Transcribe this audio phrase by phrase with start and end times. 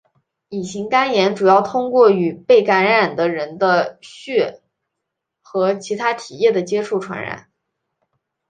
[0.49, 4.63] 乙型肝炎主要通过与被感染的人的血
[5.43, 7.51] 和其它体液的接触传染。